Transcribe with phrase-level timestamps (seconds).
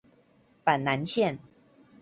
[0.63, 1.37] 板南線